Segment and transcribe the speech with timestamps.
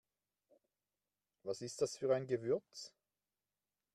[1.43, 2.91] Was ist das für ein Gewürz?